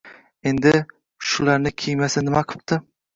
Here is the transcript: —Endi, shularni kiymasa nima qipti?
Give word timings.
—Endi, 0.51 0.71
shularni 1.31 1.73
kiymasa 1.83 2.25
nima 2.29 2.43
qipti? 2.53 2.79